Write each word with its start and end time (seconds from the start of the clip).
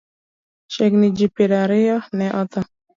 Chiegni 0.71 1.07
ji 1.15 1.25
piero 1.33 1.55
ariyo 1.63 1.97
ne 2.17 2.27
otho. 2.41 2.61